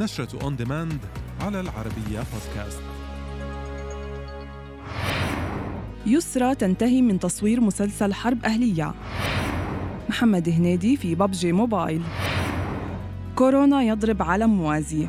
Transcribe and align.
نشرة 0.00 0.42
on 0.42 0.56
demand 0.56 0.98
على 1.40 1.60
العربية 1.60 2.22
بودكاست 2.32 2.82
يسرى 6.06 6.54
تنتهي 6.54 7.02
من 7.02 7.18
تصوير 7.18 7.60
مسلسل 7.60 8.14
حرب 8.14 8.44
أهلية. 8.44 8.94
محمد 10.08 10.48
هنيدي 10.48 10.96
في 10.96 11.14
ببجي 11.14 11.52
موبايل. 11.52 12.02
كورونا 13.36 13.82
يضرب 13.82 14.22
علم 14.22 14.50
موازي. 14.50 15.06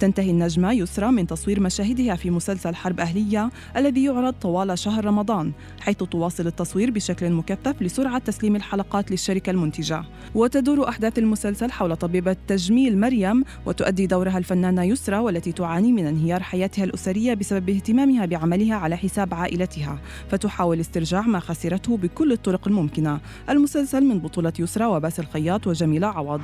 تنتهي 0.00 0.30
النجمة 0.30 0.72
يسرى 0.72 1.10
من 1.10 1.26
تصوير 1.26 1.60
مشاهدها 1.60 2.16
في 2.16 2.30
مسلسل 2.30 2.74
حرب 2.74 3.00
أهلية 3.00 3.50
الذي 3.76 4.04
يعرض 4.04 4.32
طوال 4.32 4.78
شهر 4.78 5.04
رمضان 5.04 5.52
حيث 5.80 5.96
تواصل 5.96 6.46
التصوير 6.46 6.90
بشكل 6.90 7.30
مكثف 7.30 7.82
لسرعة 7.82 8.18
تسليم 8.18 8.56
الحلقات 8.56 9.10
للشركة 9.10 9.50
المنتجة. 9.50 10.02
وتدور 10.34 10.88
أحداث 10.88 11.18
المسلسل 11.18 11.70
حول 11.70 11.96
طبيبة 11.96 12.36
تجميل 12.48 13.00
مريم 13.00 13.44
وتؤدي 13.66 14.06
دورها 14.06 14.38
الفنانة 14.38 14.82
يسرى 14.82 15.18
والتي 15.18 15.52
تعاني 15.52 15.92
من 15.92 16.06
انهيار 16.06 16.42
حياتها 16.42 16.84
الأسرية 16.84 17.34
بسبب 17.34 17.70
اهتمامها 17.70 18.26
بعملها 18.26 18.74
على 18.74 18.96
حساب 18.96 19.34
عائلتها 19.34 19.98
فتحاول 20.30 20.80
استرجاع 20.80 21.20
ما 21.20 21.40
خسرته 21.40 21.96
بكل 21.96 22.32
الطرق 22.32 22.68
الممكنة. 22.68 23.20
المسلسل 23.50 24.04
من 24.04 24.18
بطولة 24.18 24.52
يسرى 24.58 24.84
وباسل 24.84 25.22
الخياط 25.22 25.66
وجميلة 25.66 26.06
عوض. 26.06 26.40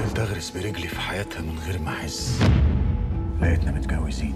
فضلت 0.00 0.18
اغرس 0.18 0.50
برجلي 0.50 0.88
في 0.88 1.00
حياتها 1.00 1.42
من 1.42 1.58
غير 1.66 1.78
ما 1.78 1.88
أحس. 1.88 2.42
لقيتنا 3.42 3.72
متجوزين. 3.72 4.34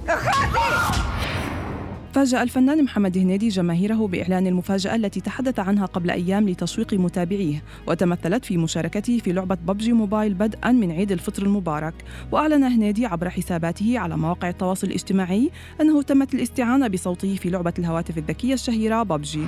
فاجأ 2.14 2.42
الفنان 2.42 2.84
محمد 2.84 3.18
هنيدي 3.18 3.48
جماهيره 3.48 4.06
بإعلان 4.06 4.46
المفاجأة 4.46 4.95
التي 4.95 5.21
تحدث 5.21 5.59
عنها 5.59 5.87
قبل 5.87 6.10
أيام 6.10 6.48
لتشويق 6.48 6.95
متابعيه 6.95 7.62
وتمثلت 7.87 8.45
في 8.45 8.56
مشاركته 8.56 9.18
في 9.18 9.32
لعبة 9.32 9.54
ببجي 9.54 9.93
موبايل 9.93 10.34
بدءا 10.34 10.73
من 10.73 10.90
عيد 10.93 11.12
الفطر 11.12 11.43
المبارك. 11.43 11.95
وأعلن 12.32 12.65
هنيدي 12.65 13.06
عبر 13.06 13.30
حساباته 13.30 13.99
على 13.99 14.16
مواقع 14.16 14.49
التواصل 14.49 14.87
الاجتماعي 14.87 15.51
أنه 15.80 16.02
تمت 16.02 16.34
الاستعانة 16.34 16.88
بصوته 16.88 17.37
في 17.37 17.51
لعبة 17.51 17.74
الهواتف 17.78 18.18
الذكية 18.18 18.54
الشهيرة 18.54 19.02
ببجي. 19.02 19.46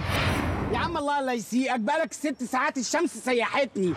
يا 0.73 0.78
عم 0.78 0.97
الله 0.97 1.20
الله 1.20 1.33
يسيئك. 1.33 1.80
بقالك 1.80 2.12
ست 2.12 2.42
ساعات 2.42 2.78
الشمس 2.78 3.11
سيحتني. 3.25 3.92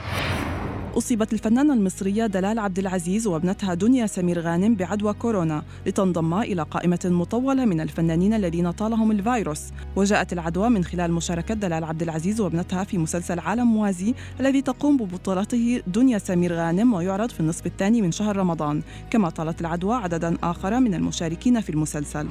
أصيبت 0.98 1.34
الفنانة 1.34 1.74
المصرية 1.74 2.26
دلال 2.26 2.60
عبد 2.60 2.80
العزيز 2.80 3.28
وابنتها 3.28 3.74
دنيا 3.74 4.08
سمير 4.08 4.40
غانم 4.40 4.76
بعدوى 4.76 5.14
كورونا 5.14 5.64
لتنضم 5.86 6.34
إلى 6.34 6.64
قائمة 6.64 7.00
مطولة 7.06 7.66
من 7.66 7.82
الفنانين 7.82 8.34
الذين 8.34 8.72
طالهم 8.72 9.12
الفيروس. 9.12 9.62
وجاءت 9.96 10.34
العدوى 10.34 10.70
من 10.70 10.84
خلال 10.84 11.12
مشاركة 11.12 11.54
دلال 11.54 11.84
عبد 11.84 12.02
العزيز 12.02 12.42
وابنتها 12.42 12.84
في 12.84 12.98
مسلسل 12.98 13.40
عالم 13.40 13.68
موازي 13.68 14.14
الذي 14.40 14.62
تقوم 14.62 14.98
ببطولته 14.98 15.82
دنيا 15.88 16.18
سمير 16.18 16.54
غانم 16.54 16.94
ويعرض 16.94 17.30
في 17.30 17.40
النصف 17.40 17.66
الثاني 17.66 18.02
من 18.02 18.12
شهر 18.12 18.38
رمضان. 18.38 18.82
كما 19.10 19.30
طالت 19.30 19.62
العدوى 19.62 19.96
عددا 19.96 20.38
آخر 20.44 20.80
من 20.80 20.94
المشاركين 20.94 21.62
في 21.62 21.70
المسلسل. 21.70 22.28